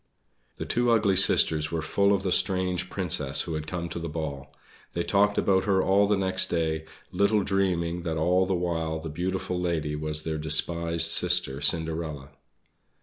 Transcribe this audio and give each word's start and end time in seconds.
The 0.57 0.65
two 0.65 0.89
ugly 0.89 1.15
sisters 1.15 1.71
were 1.71 1.83
full 1.83 2.11
of 2.11 2.23
the 2.23 2.31
strange 2.31 2.89
Princess 2.89 3.41
who 3.41 3.53
had 3.53 3.67
come 3.67 3.87
to 3.89 3.99
the 3.99 4.09
ball. 4.09 4.51
They 4.93 5.03
talked 5.03 5.37
about 5.37 5.65
her 5.65 5.83
all 5.83 6.07
the 6.07 6.17
next 6.17 6.47
day, 6.47 6.85
little 7.11 7.43
dreaming 7.43 8.01
that 8.01 8.17
all 8.17 8.47
the 8.47 8.55
while 8.55 8.97
the 8.99 9.09
beautiful 9.09 9.61
lady 9.61 9.95
was 9.95 10.23
their 10.23 10.39
despised 10.39 11.11
sister 11.11 11.61
Cinderella. 11.61 12.29